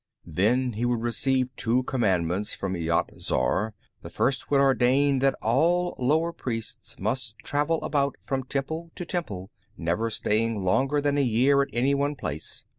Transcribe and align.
Then 0.25 0.73
he 0.73 0.83
would 0.83 1.03
receive 1.03 1.55
two 1.55 1.83
commandments 1.83 2.55
from 2.55 2.75
Yat 2.75 3.11
Zar. 3.19 3.75
The 4.01 4.09
first 4.09 4.49
would 4.49 4.59
ordain 4.59 5.19
that 5.19 5.35
all 5.43 5.93
lower 5.99 6.33
priests 6.33 6.97
must 6.97 7.37
travel 7.43 7.79
about 7.83 8.15
from 8.19 8.41
temple 8.43 8.89
to 8.95 9.05
temple, 9.05 9.51
never 9.77 10.09
staying 10.09 10.63
longer 10.63 11.01
than 11.01 11.19
a 11.19 11.21
year 11.21 11.61
at 11.61 11.69
any 11.71 11.93
one 11.93 12.15
place. 12.15 12.65